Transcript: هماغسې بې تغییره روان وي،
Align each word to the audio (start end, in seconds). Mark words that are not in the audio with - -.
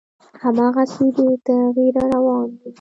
هماغسې 0.43 1.05
بې 1.15 1.27
تغییره 1.45 2.03
روان 2.13 2.47
وي، 2.59 2.69